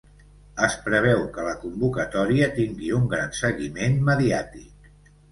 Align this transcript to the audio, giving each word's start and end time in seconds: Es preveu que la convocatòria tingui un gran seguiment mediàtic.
Es 0.67 0.75
preveu 0.85 1.19
que 1.33 1.43
la 1.47 1.51
convocatòria 1.65 2.47
tingui 2.55 2.89
un 3.01 3.05
gran 3.11 3.35
seguiment 3.41 3.99
mediàtic. 4.09 4.89